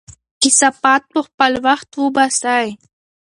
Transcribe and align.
کثافات 0.43 1.01
په 1.13 1.19
خپل 1.27 1.51
وخت 1.65 1.89
وباسئ. 2.03 2.67